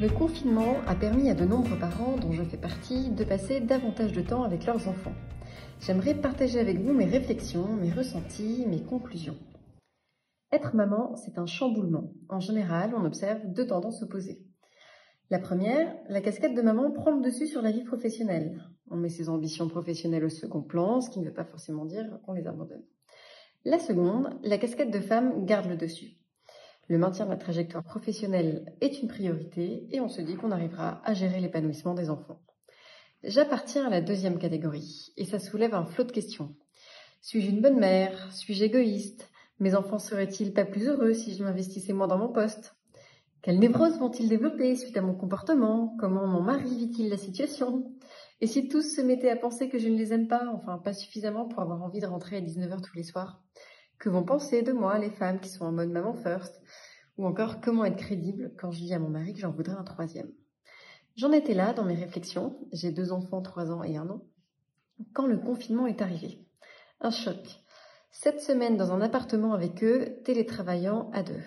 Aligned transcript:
Le 0.00 0.08
confinement 0.08 0.76
a 0.86 0.94
permis 0.94 1.28
à 1.28 1.34
de 1.34 1.44
nombreux 1.44 1.78
parents, 1.78 2.16
dont 2.16 2.32
je 2.32 2.42
fais 2.42 2.56
partie, 2.56 3.10
de 3.10 3.22
passer 3.22 3.60
davantage 3.60 4.14
de 4.14 4.22
temps 4.22 4.44
avec 4.44 4.64
leurs 4.64 4.88
enfants. 4.88 5.12
J'aimerais 5.78 6.14
partager 6.14 6.58
avec 6.58 6.78
vous 6.78 6.94
mes 6.94 7.04
réflexions, 7.04 7.76
mes 7.76 7.90
ressentis, 7.90 8.64
mes 8.66 8.82
conclusions. 8.82 9.36
Être 10.52 10.74
maman, 10.74 11.16
c'est 11.16 11.36
un 11.36 11.44
chamboulement. 11.44 12.14
En 12.30 12.40
général, 12.40 12.94
on 12.96 13.04
observe 13.04 13.42
deux 13.52 13.66
tendances 13.66 14.02
opposées. 14.02 14.40
La 15.28 15.38
première, 15.38 15.94
la 16.08 16.22
casquette 16.22 16.54
de 16.54 16.62
maman 16.62 16.90
prend 16.92 17.10
le 17.10 17.20
dessus 17.20 17.46
sur 17.46 17.60
la 17.60 17.70
vie 17.70 17.84
professionnelle. 17.84 18.58
On 18.90 18.96
met 18.96 19.10
ses 19.10 19.28
ambitions 19.28 19.68
professionnelles 19.68 20.24
au 20.24 20.30
second 20.30 20.62
plan, 20.62 21.02
ce 21.02 21.10
qui 21.10 21.20
ne 21.20 21.26
veut 21.26 21.34
pas 21.34 21.44
forcément 21.44 21.84
dire 21.84 22.06
qu'on 22.24 22.32
les 22.32 22.46
abandonne. 22.46 22.86
La 23.66 23.78
seconde, 23.78 24.30
la 24.44 24.56
casquette 24.56 24.90
de 24.90 25.00
femme 25.00 25.44
garde 25.44 25.68
le 25.68 25.76
dessus. 25.76 26.19
Le 26.90 26.98
maintien 26.98 27.24
de 27.24 27.30
la 27.30 27.36
trajectoire 27.36 27.84
professionnelle 27.84 28.74
est 28.80 29.00
une 29.00 29.06
priorité 29.06 29.86
et 29.92 30.00
on 30.00 30.08
se 30.08 30.20
dit 30.20 30.34
qu'on 30.34 30.50
arrivera 30.50 31.00
à 31.04 31.14
gérer 31.14 31.38
l'épanouissement 31.38 31.94
des 31.94 32.10
enfants. 32.10 32.40
J'appartiens 33.22 33.86
à 33.86 33.90
la 33.90 34.00
deuxième 34.00 34.40
catégorie 34.40 35.12
et 35.16 35.24
ça 35.24 35.38
soulève 35.38 35.72
un 35.72 35.84
flot 35.84 36.02
de 36.02 36.10
questions. 36.10 36.56
Suis-je 37.20 37.48
une 37.48 37.60
bonne 37.60 37.78
mère? 37.78 38.32
Suis-je 38.32 38.64
égoïste? 38.64 39.30
Mes 39.60 39.76
enfants 39.76 40.00
seraient-ils 40.00 40.52
pas 40.52 40.64
plus 40.64 40.88
heureux 40.88 41.14
si 41.14 41.32
je 41.32 41.44
m'investissais 41.44 41.92
moins 41.92 42.08
dans 42.08 42.18
mon 42.18 42.32
poste? 42.32 42.74
Quelles 43.40 43.60
névroses 43.60 44.00
vont-ils 44.00 44.28
développer 44.28 44.74
suite 44.74 44.96
à 44.96 45.00
mon 45.00 45.14
comportement? 45.14 45.94
Comment 46.00 46.26
mon 46.26 46.42
mari 46.42 46.76
vit-il 46.76 47.08
la 47.08 47.18
situation? 47.18 47.84
Et 48.40 48.48
si 48.48 48.66
tous 48.66 48.96
se 48.96 49.00
mettaient 49.00 49.30
à 49.30 49.36
penser 49.36 49.68
que 49.68 49.78
je 49.78 49.88
ne 49.88 49.96
les 49.96 50.12
aime 50.12 50.26
pas, 50.26 50.42
enfin 50.52 50.78
pas 50.78 50.92
suffisamment 50.92 51.46
pour 51.46 51.62
avoir 51.62 51.84
envie 51.84 52.00
de 52.00 52.06
rentrer 52.06 52.38
à 52.38 52.40
19h 52.40 52.80
tous 52.82 52.96
les 52.96 53.04
soirs 53.04 53.40
que 54.00 54.08
vont 54.08 54.24
penser 54.24 54.62
de 54.62 54.72
moi 54.72 54.98
les 54.98 55.10
femmes 55.10 55.38
qui 55.38 55.48
sont 55.48 55.66
en 55.66 55.72
mode 55.72 55.90
maman 55.90 56.14
first? 56.14 56.60
Ou 57.18 57.26
encore 57.26 57.60
comment 57.60 57.84
être 57.84 57.98
crédible 57.98 58.52
quand 58.58 58.72
je 58.72 58.80
dis 58.80 58.94
à 58.94 58.98
mon 58.98 59.10
mari 59.10 59.34
que 59.34 59.40
j'en 59.40 59.52
voudrais 59.52 59.76
un 59.76 59.84
troisième? 59.84 60.32
J'en 61.16 61.32
étais 61.32 61.54
là 61.54 61.74
dans 61.74 61.84
mes 61.84 61.94
réflexions, 61.94 62.58
j'ai 62.72 62.92
deux 62.92 63.12
enfants, 63.12 63.42
trois 63.42 63.70
ans 63.70 63.84
et 63.84 63.98
un 63.98 64.08
an, 64.08 64.22
quand 65.12 65.26
le 65.26 65.36
confinement 65.36 65.86
est 65.86 66.00
arrivé. 66.00 66.46
Un 67.00 67.10
choc. 67.10 67.62
Sept 68.10 68.40
semaines 68.40 68.76
dans 68.76 68.92
un 68.92 69.02
appartement 69.02 69.52
avec 69.52 69.84
eux, 69.84 70.16
télétravaillant 70.24 71.10
à 71.12 71.22
deux. 71.22 71.42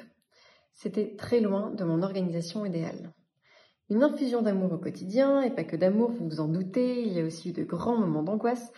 C'était 0.74 1.16
très 1.16 1.40
loin 1.40 1.72
de 1.72 1.84
mon 1.84 2.04
organisation 2.04 2.66
idéale. 2.66 3.14
Une 3.90 4.04
infusion 4.04 4.42
d'amour 4.42 4.74
au 4.74 4.78
quotidien, 4.78 5.42
et 5.42 5.52
pas 5.52 5.64
que 5.64 5.76
d'amour, 5.76 6.12
vous 6.12 6.26
vous 6.26 6.40
en 6.40 6.48
doutez, 6.48 7.04
il 7.04 7.14
y 7.14 7.20
a 7.20 7.26
aussi 7.26 7.50
eu 7.50 7.54
de 7.54 7.64
grands 7.64 7.98
moments 7.98 8.24
d'angoisse, 8.24 8.72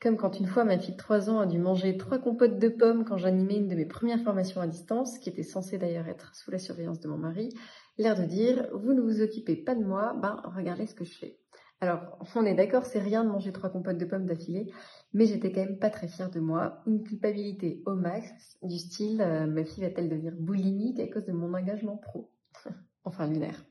comme 0.00 0.16
quand 0.16 0.38
une 0.40 0.46
fois 0.46 0.64
ma 0.64 0.78
fille 0.78 0.94
de 0.94 0.98
3 0.98 1.28
ans 1.30 1.40
a 1.40 1.46
dû 1.46 1.58
manger 1.58 1.96
trois 1.96 2.18
compotes 2.18 2.58
de 2.58 2.68
pommes 2.68 3.04
quand 3.04 3.18
j'animais 3.18 3.56
une 3.56 3.68
de 3.68 3.74
mes 3.74 3.86
premières 3.86 4.22
formations 4.22 4.60
à 4.60 4.66
distance, 4.66 5.18
qui 5.18 5.28
était 5.28 5.42
censée 5.42 5.78
d'ailleurs 5.78 6.08
être 6.08 6.34
sous 6.34 6.50
la 6.50 6.58
surveillance 6.58 7.00
de 7.00 7.08
mon 7.08 7.18
mari, 7.18 7.50
l'air 7.98 8.18
de 8.18 8.24
dire 8.24 8.68
vous 8.72 8.94
ne 8.94 9.00
vous 9.00 9.20
occupez 9.20 9.56
pas 9.56 9.74
de 9.74 9.84
moi, 9.84 10.14
ben 10.20 10.40
regardez 10.56 10.86
ce 10.86 10.94
que 10.94 11.04
je 11.04 11.16
fais. 11.16 11.40
Alors, 11.82 12.18
on 12.34 12.44
est 12.44 12.54
d'accord, 12.54 12.84
c'est 12.84 12.98
rien 12.98 13.24
de 13.24 13.30
manger 13.30 13.52
trois 13.52 13.70
compotes 13.70 13.96
de 13.96 14.04
pommes 14.04 14.26
d'affilée, 14.26 14.70
mais 15.14 15.24
j'étais 15.24 15.50
quand 15.50 15.64
même 15.64 15.78
pas 15.78 15.88
très 15.88 16.08
fière 16.08 16.30
de 16.30 16.38
moi. 16.38 16.82
Une 16.86 17.02
culpabilité 17.02 17.82
au 17.86 17.94
max, 17.94 18.58
du 18.62 18.78
style 18.78 19.22
euh, 19.22 19.46
ma 19.46 19.64
fille 19.64 19.82
va-t-elle 19.82 20.10
devenir 20.10 20.34
boulimique 20.38 21.00
à 21.00 21.06
cause 21.08 21.24
de 21.24 21.32
mon 21.32 21.54
engagement 21.54 21.96
pro? 21.96 22.30
Enfin, 23.04 23.26
lunaire. 23.26 23.64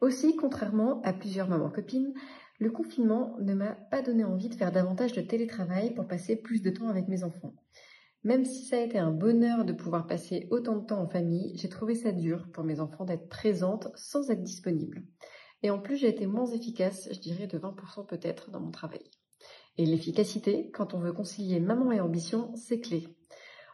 Aussi, 0.00 0.34
contrairement 0.34 1.00
à 1.02 1.12
plusieurs 1.12 1.48
mamans 1.48 1.70
copines, 1.70 2.12
le 2.60 2.70
confinement 2.70 3.36
ne 3.40 3.54
m'a 3.54 3.72
pas 3.72 4.02
donné 4.02 4.22
envie 4.22 4.50
de 4.50 4.54
faire 4.54 4.70
davantage 4.70 5.14
de 5.14 5.22
télétravail 5.22 5.94
pour 5.94 6.06
passer 6.06 6.36
plus 6.36 6.60
de 6.60 6.70
temps 6.70 6.88
avec 6.88 7.08
mes 7.08 7.24
enfants. 7.24 7.54
Même 8.22 8.44
si 8.44 8.66
ça 8.66 8.76
a 8.76 8.80
été 8.80 8.98
un 8.98 9.10
bonheur 9.10 9.64
de 9.64 9.72
pouvoir 9.72 10.06
passer 10.06 10.46
autant 10.50 10.76
de 10.76 10.84
temps 10.84 11.00
en 11.00 11.08
famille, 11.08 11.56
j'ai 11.56 11.70
trouvé 11.70 11.94
ça 11.94 12.12
dur 12.12 12.48
pour 12.52 12.64
mes 12.64 12.78
enfants 12.78 13.06
d'être 13.06 13.30
présente 13.30 13.88
sans 13.96 14.30
être 14.30 14.42
disponible. 14.42 15.02
Et 15.62 15.70
en 15.70 15.78
plus, 15.78 15.96
j'ai 15.96 16.08
été 16.08 16.26
moins 16.26 16.46
efficace, 16.46 17.08
je 17.10 17.18
dirais 17.18 17.46
de 17.46 17.58
20% 17.58 18.06
peut-être, 18.06 18.50
dans 18.50 18.60
mon 18.60 18.70
travail. 18.70 19.04
Et 19.78 19.86
l'efficacité, 19.86 20.70
quand 20.70 20.92
on 20.92 21.00
veut 21.00 21.14
concilier 21.14 21.60
maman 21.60 21.92
et 21.92 22.00
ambition, 22.00 22.54
c'est 22.56 22.80
clé. 22.80 23.08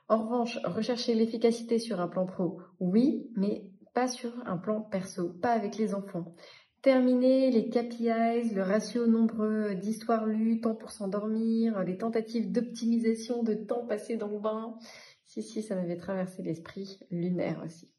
En 0.09 0.23
revanche, 0.23 0.61
rechercher 0.65 1.15
l'efficacité 1.15 1.81
sur 1.81 2.01
un 2.01 2.07
plan 2.07 2.27
pro, 2.27 2.61
oui, 2.79 3.29
mais 3.35 3.69
pas 3.95 4.07
sur 4.07 4.33
un 4.47 4.59
plan 4.59 4.81
perso, 4.81 5.31
pas 5.31 5.51
avec 5.51 5.77
les 5.77 5.93
enfants. 5.93 6.37
Terminer 6.83 7.51
les 7.51 7.69
KPIs, 7.69 8.55
le 8.55 8.63
ratio 8.63 9.07
nombre 9.07 9.75
d'histoires 9.75 10.27
lues, 10.27 10.61
temps 10.61 10.75
pour 10.75 10.93
s'endormir, 10.93 11.83
les 11.83 11.99
tentatives 11.99 12.53
d'optimisation 12.53 13.43
de 13.43 13.55
temps 13.55 13.87
passé 13.87 14.17
dans 14.17 14.29
le 14.29 14.39
bain. 14.39 14.79
Si, 15.25 15.43
si, 15.43 15.63
ça 15.63 15.75
m'avait 15.75 15.97
traversé 15.97 16.43
l'esprit, 16.43 17.01
lunaire 17.11 17.63
aussi. 17.65 17.91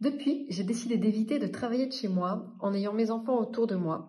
Depuis, 0.00 0.46
j'ai 0.50 0.64
décidé 0.64 0.96
d'éviter 0.96 1.38
de 1.38 1.46
travailler 1.46 1.86
de 1.86 1.92
chez 1.92 2.08
moi 2.08 2.54
en 2.60 2.74
ayant 2.74 2.92
mes 2.92 3.10
enfants 3.10 3.38
autour 3.38 3.66
de 3.66 3.74
moi. 3.74 4.08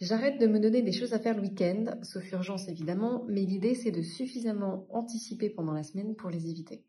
J'arrête 0.00 0.38
de 0.38 0.46
me 0.46 0.60
donner 0.60 0.82
des 0.82 0.92
choses 0.92 1.14
à 1.14 1.18
faire 1.18 1.34
le 1.34 1.40
week-end, 1.40 1.98
sauf 2.02 2.30
urgence 2.32 2.68
évidemment, 2.68 3.24
mais 3.28 3.40
l'idée 3.40 3.74
c'est 3.74 3.90
de 3.90 4.02
suffisamment 4.02 4.86
anticiper 4.90 5.48
pendant 5.48 5.72
la 5.72 5.82
semaine 5.82 6.14
pour 6.16 6.28
les 6.28 6.48
éviter. 6.48 6.84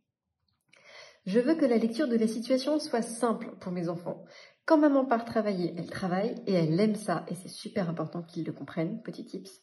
Je 1.26 1.40
veux 1.40 1.56
que 1.56 1.66
la 1.66 1.78
lecture 1.78 2.08
de 2.08 2.18
la 2.18 2.28
situation 2.28 2.80
soit 2.80 3.02
simple 3.02 3.56
pour 3.60 3.72
mes 3.72 3.88
enfants. 3.88 4.26
Quand 4.68 4.78
maman 4.78 5.06
part 5.06 5.24
travailler, 5.24 5.74
elle 5.78 5.90
travaille 5.90 6.36
et 6.46 6.52
elle 6.52 6.78
aime 6.78 6.96
ça 6.96 7.26
et 7.30 7.36
c'est 7.36 7.48
super 7.48 7.90
important 7.90 8.22
qu'ils 8.22 8.46
le 8.46 8.52
comprennent. 8.52 9.02
Petit 9.02 9.24
tips. 9.24 9.62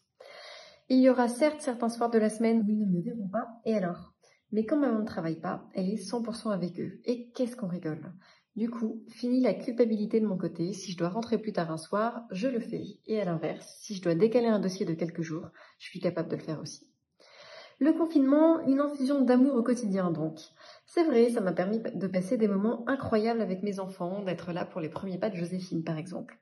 Il 0.88 0.98
y 0.98 1.10
aura 1.10 1.28
certes 1.28 1.60
certains 1.60 1.90
soirs 1.90 2.08
de 2.08 2.18
la 2.18 2.30
semaine 2.30 2.62
où 2.62 2.70
ils 2.70 2.78
ne 2.78 2.86
me 2.86 3.02
verront 3.02 3.28
pas 3.28 3.46
et 3.66 3.74
alors? 3.74 4.14
Mais 4.50 4.64
quand 4.64 4.78
maman 4.78 5.00
ne 5.00 5.04
travaille 5.04 5.38
pas, 5.38 5.68
elle 5.74 5.90
est 5.90 6.02
100% 6.02 6.52
avec 6.52 6.80
eux. 6.80 7.02
Et 7.04 7.28
qu'est-ce 7.32 7.54
qu'on 7.54 7.68
rigole? 7.68 8.14
Du 8.56 8.70
coup, 8.70 9.04
fini 9.10 9.42
la 9.42 9.52
culpabilité 9.52 10.20
de 10.20 10.26
mon 10.26 10.38
côté. 10.38 10.72
Si 10.72 10.92
je 10.92 10.96
dois 10.96 11.10
rentrer 11.10 11.36
plus 11.36 11.52
tard 11.52 11.70
un 11.70 11.76
soir, 11.76 12.22
je 12.30 12.48
le 12.48 12.60
fais. 12.60 12.84
Et 13.04 13.20
à 13.20 13.26
l'inverse, 13.26 13.76
si 13.80 13.94
je 13.96 14.00
dois 14.00 14.14
décaler 14.14 14.46
un 14.46 14.58
dossier 14.58 14.86
de 14.86 14.94
quelques 14.94 15.20
jours, 15.20 15.50
je 15.78 15.86
suis 15.86 16.00
capable 16.00 16.30
de 16.30 16.36
le 16.36 16.42
faire 16.42 16.60
aussi. 16.62 16.93
Le 17.84 17.92
confinement, 17.92 18.66
une 18.66 18.80
infusion 18.80 19.20
d'amour 19.20 19.56
au 19.56 19.62
quotidien 19.62 20.10
donc. 20.10 20.40
C'est 20.86 21.04
vrai, 21.04 21.28
ça 21.28 21.42
m'a 21.42 21.52
permis 21.52 21.80
de 21.80 22.06
passer 22.06 22.38
des 22.38 22.48
moments 22.48 22.82
incroyables 22.88 23.42
avec 23.42 23.62
mes 23.62 23.78
enfants, 23.78 24.22
d'être 24.22 24.52
là 24.54 24.64
pour 24.64 24.80
les 24.80 24.88
premiers 24.88 25.18
pas 25.18 25.28
de 25.28 25.36
Joséphine 25.36 25.84
par 25.84 25.98
exemple. 25.98 26.38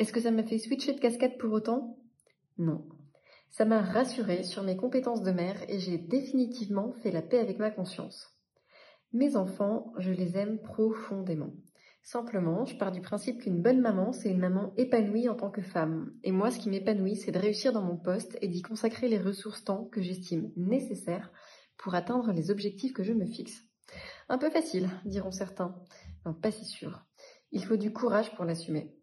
Est-ce 0.00 0.12
que 0.12 0.18
ça 0.18 0.32
m'a 0.32 0.42
fait 0.42 0.58
switcher 0.58 0.92
de 0.92 0.98
casquette 0.98 1.38
pour 1.38 1.52
autant? 1.52 1.96
Non. 2.58 2.88
Ça 3.50 3.64
m'a 3.64 3.80
rassurée 3.80 4.42
sur 4.42 4.64
mes 4.64 4.76
compétences 4.76 5.22
de 5.22 5.30
mère 5.30 5.62
et 5.68 5.78
j'ai 5.78 5.96
définitivement 5.96 6.90
fait 7.04 7.12
la 7.12 7.22
paix 7.22 7.38
avec 7.38 7.60
ma 7.60 7.70
conscience. 7.70 8.36
Mes 9.12 9.36
enfants, 9.36 9.92
je 9.98 10.10
les 10.10 10.36
aime 10.38 10.58
profondément. 10.58 11.52
Simplement, 12.02 12.64
je 12.64 12.76
pars 12.76 12.92
du 12.92 13.00
principe 13.00 13.42
qu'une 13.42 13.60
bonne 13.60 13.80
maman, 13.80 14.12
c'est 14.12 14.30
une 14.30 14.40
maman 14.40 14.72
épanouie 14.76 15.28
en 15.28 15.34
tant 15.34 15.50
que 15.50 15.62
femme. 15.62 16.12
Et 16.24 16.32
moi, 16.32 16.50
ce 16.50 16.58
qui 16.58 16.70
m'épanouit, 16.70 17.16
c'est 17.16 17.30
de 17.30 17.38
réussir 17.38 17.72
dans 17.72 17.82
mon 17.82 17.96
poste 17.96 18.38
et 18.40 18.48
d'y 18.48 18.62
consacrer 18.62 19.08
les 19.08 19.18
ressources 19.18 19.64
temps 19.64 19.84
que 19.84 20.00
j'estime 20.00 20.50
nécessaires 20.56 21.30
pour 21.76 21.94
atteindre 21.94 22.32
les 22.32 22.50
objectifs 22.50 22.92
que 22.92 23.04
je 23.04 23.12
me 23.12 23.26
fixe. 23.26 23.62
Un 24.28 24.38
peu 24.38 24.50
facile, 24.50 24.88
diront 25.04 25.30
certains. 25.30 25.76
Non, 26.24 26.34
pas 26.34 26.50
si 26.50 26.64
sûr. 26.64 27.04
Il 27.52 27.64
faut 27.64 27.76
du 27.76 27.92
courage 27.92 28.34
pour 28.34 28.44
l'assumer. 28.44 28.94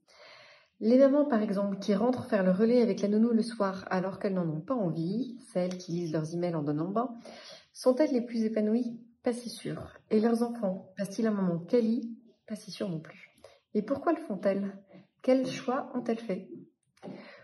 Les 0.80 0.98
mamans, 0.98 1.26
par 1.26 1.42
exemple, 1.42 1.80
qui 1.80 1.96
rentrent 1.96 2.26
faire 2.26 2.44
le 2.44 2.52
relais 2.52 2.82
avec 2.82 3.02
la 3.02 3.08
nounou 3.08 3.32
le 3.32 3.42
soir 3.42 3.86
alors 3.90 4.20
qu'elles 4.20 4.36
n'en 4.36 4.48
ont 4.48 4.62
pas 4.62 4.76
envie, 4.76 5.40
celles 5.52 5.78
qui 5.78 5.92
lisent 5.92 6.14
leurs 6.14 6.34
emails 6.34 6.56
en 6.56 6.62
donnant 6.62 6.90
bain, 6.90 7.16
sont-elles 7.74 8.14
les 8.14 8.22
plus 8.22 8.44
épanouies? 8.44 9.00
Pas 9.24 9.34
si 9.34 9.50
sûr. 9.50 9.94
Et 10.12 10.20
leurs 10.20 10.44
enfants, 10.44 10.94
passent-ils 10.98 11.28
un 11.28 11.32
moment 11.32 11.60
quali 11.60 12.17
pas 12.48 12.56
si 12.56 12.72
sûr 12.72 12.90
non 12.90 13.00
plus. 13.00 13.32
Et 13.74 13.82
pourquoi 13.82 14.14
le 14.14 14.22
font-elles? 14.22 14.78
Quels 15.22 15.48
choix 15.48 15.92
ont-elles 15.94 16.20
fait? 16.20 16.50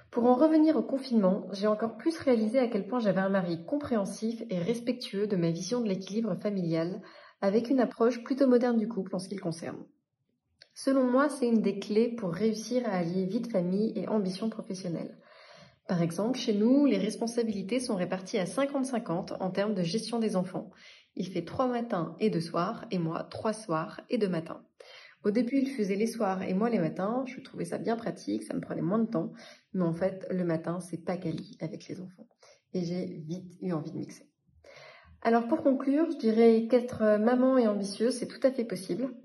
Pour 0.09 0.25
en 0.25 0.35
revenir 0.35 0.77
au 0.77 0.83
confinement, 0.83 1.47
j'ai 1.51 1.67
encore 1.67 1.97
plus 1.97 2.17
réalisé 2.19 2.59
à 2.59 2.67
quel 2.67 2.87
point 2.87 2.99
j'avais 2.99 3.21
un 3.21 3.29
mari 3.29 3.65
compréhensif 3.65 4.43
et 4.49 4.59
respectueux 4.59 5.27
de 5.27 5.35
ma 5.35 5.49
vision 5.49 5.81
de 5.81 5.89
l'équilibre 5.89 6.35
familial, 6.35 7.01
avec 7.41 7.69
une 7.69 7.79
approche 7.79 8.23
plutôt 8.23 8.47
moderne 8.47 8.77
du 8.77 8.87
couple 8.87 9.15
en 9.15 9.19
ce 9.19 9.27
qui 9.27 9.35
le 9.35 9.41
concerne. 9.41 9.83
Selon 10.75 11.03
moi, 11.03 11.29
c'est 11.29 11.47
une 11.47 11.61
des 11.61 11.79
clés 11.79 12.09
pour 12.15 12.31
réussir 12.31 12.87
à 12.87 12.97
allier 12.97 13.25
vie 13.25 13.41
de 13.41 13.49
famille 13.51 13.91
et 13.95 14.07
ambition 14.07 14.49
professionnelle. 14.49 15.17
Par 15.87 16.01
exemple, 16.01 16.39
chez 16.39 16.53
nous, 16.53 16.85
les 16.85 16.97
responsabilités 16.97 17.79
sont 17.79 17.95
réparties 17.95 18.37
à 18.37 18.45
50-50 18.45 19.37
en 19.39 19.51
termes 19.51 19.75
de 19.75 19.83
gestion 19.83 20.19
des 20.19 20.35
enfants. 20.35 20.71
Il 21.15 21.27
fait 21.27 21.43
trois 21.43 21.67
matins 21.67 22.15
et 22.19 22.29
deux 22.29 22.41
soirs, 22.41 22.85
et 22.89 22.97
moi 22.97 23.23
trois 23.29 23.53
soirs 23.53 24.01
et 24.09 24.17
deux 24.17 24.29
matins. 24.29 24.63
Au 25.23 25.31
début, 25.31 25.57
il 25.57 25.69
faisait 25.69 25.95
les 25.95 26.07
soirs 26.07 26.43
et 26.43 26.53
moi 26.53 26.69
les 26.69 26.79
matins. 26.79 27.23
Je 27.25 27.39
trouvais 27.39 27.65
ça 27.65 27.77
bien 27.77 27.95
pratique, 27.95 28.43
ça 28.43 28.53
me 28.53 28.59
prenait 28.59 28.81
moins 28.81 28.99
de 28.99 29.09
temps. 29.09 29.31
Mais 29.73 29.83
en 29.83 29.93
fait, 29.93 30.27
le 30.29 30.43
matin, 30.43 30.79
c'est 30.81 31.03
pas 31.03 31.17
quali 31.17 31.57
avec 31.61 31.87
les 31.87 32.01
enfants. 32.01 32.27
Et 32.73 32.83
j'ai 32.83 33.05
vite 33.05 33.53
eu 33.61 33.71
envie 33.71 33.91
de 33.91 33.97
mixer. 33.97 34.29
Alors 35.21 35.47
pour 35.47 35.63
conclure, 35.63 36.11
je 36.11 36.17
dirais 36.17 36.67
qu'être 36.69 37.17
maman 37.17 37.57
et 37.57 37.67
ambitieuse, 37.67 38.15
c'est 38.17 38.27
tout 38.27 38.45
à 38.45 38.51
fait 38.51 38.65
possible. 38.65 39.15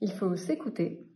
Il 0.00 0.12
faut 0.12 0.36
s'écouter, 0.36 1.08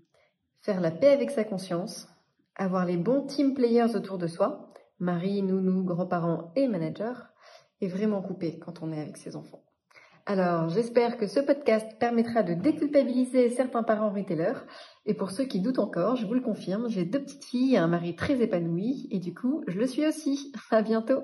faire 0.61 0.81
la 0.81 0.91
paix 0.91 1.11
avec 1.11 1.31
sa 1.31 1.44
conscience, 1.44 2.09
avoir 2.56 2.85
les 2.85 2.97
bons 2.97 3.25
team 3.26 3.55
players 3.55 3.94
autour 3.94 4.19
de 4.19 4.26
soi, 4.26 4.73
mari, 4.99 5.43
nounou, 5.43 5.85
grands-parents 5.85 6.53
et 6.56 6.67
managers, 6.67 7.20
et 7.81 7.87
vraiment 7.87 8.20
couper 8.20 8.59
quand 8.59 8.82
on 8.82 8.93
est 8.93 9.00
avec 9.00 9.17
ses 9.17 9.37
enfants. 9.37 9.68
Alors, 10.30 10.69
j'espère 10.69 11.16
que 11.16 11.26
ce 11.26 11.40
podcast 11.40 11.98
permettra 11.98 12.42
de 12.42 12.52
déculpabiliser 12.52 13.48
certains 13.48 13.82
parents 13.82 14.10
retailers. 14.10 14.62
Et 15.06 15.14
pour 15.14 15.30
ceux 15.30 15.44
qui 15.44 15.58
doutent 15.58 15.78
encore, 15.78 16.16
je 16.16 16.26
vous 16.26 16.34
le 16.34 16.42
confirme, 16.42 16.90
j'ai 16.90 17.06
deux 17.06 17.22
petites 17.22 17.46
filles 17.46 17.76
et 17.76 17.78
un 17.78 17.86
mari 17.86 18.14
très 18.14 18.38
épanoui. 18.42 19.08
Et 19.10 19.20
du 19.20 19.32
coup, 19.32 19.64
je 19.69 19.78
le 19.78 19.86
suis 19.86 20.06
aussi. 20.06 20.52
À 20.70 20.82
bientôt! 20.82 21.22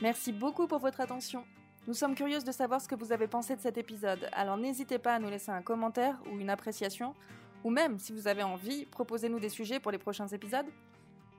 Merci 0.00 0.32
beaucoup 0.32 0.66
pour 0.66 0.78
votre 0.78 1.02
attention. 1.02 1.44
Nous 1.86 1.92
sommes 1.92 2.14
curieuses 2.14 2.44
de 2.44 2.52
savoir 2.52 2.80
ce 2.80 2.88
que 2.88 2.94
vous 2.94 3.12
avez 3.12 3.26
pensé 3.26 3.54
de 3.54 3.60
cet 3.60 3.76
épisode, 3.76 4.30
alors 4.32 4.56
n'hésitez 4.56 4.96
pas 4.96 5.16
à 5.16 5.18
nous 5.18 5.28
laisser 5.28 5.50
un 5.50 5.60
commentaire 5.60 6.22
ou 6.32 6.38
une 6.38 6.48
appréciation, 6.48 7.14
ou 7.64 7.68
même, 7.68 7.98
si 7.98 8.12
vous 8.12 8.28
avez 8.28 8.42
envie, 8.42 8.86
proposez-nous 8.86 9.40
des 9.40 9.50
sujets 9.50 9.78
pour 9.78 9.92
les 9.92 9.98
prochains 9.98 10.28
épisodes. 10.28 10.64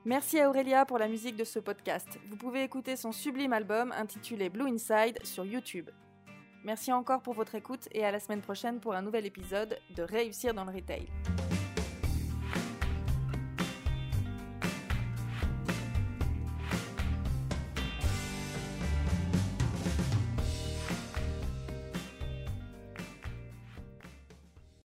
Merci 0.06 0.38
à 0.38 0.48
Aurélia 0.48 0.84
pour 0.86 0.98
la 0.98 1.08
musique 1.08 1.34
de 1.34 1.42
ce 1.42 1.58
podcast. 1.58 2.20
Vous 2.30 2.36
pouvez 2.36 2.62
écouter 2.62 2.94
son 2.94 3.10
sublime 3.10 3.52
album 3.52 3.90
intitulé 3.90 4.48
Blue 4.48 4.68
Inside 4.68 5.18
sur 5.24 5.44
YouTube. 5.44 5.90
Merci 6.62 6.92
encore 6.92 7.22
pour 7.22 7.34
votre 7.34 7.56
écoute 7.56 7.88
et 7.90 8.04
à 8.04 8.12
la 8.12 8.20
semaine 8.20 8.40
prochaine 8.40 8.78
pour 8.78 8.94
un 8.94 9.02
nouvel 9.02 9.26
épisode 9.26 9.76
de 9.96 10.04
Réussir 10.04 10.54
dans 10.54 10.64
le 10.64 10.70
Retail. 10.70 11.08